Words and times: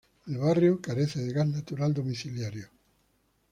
El 0.25 0.39
barrio 0.39 0.81
carece 0.81 1.19
de 1.21 1.31
gas 1.31 1.47
natural 1.47 1.93
domiciliario. 1.93 2.65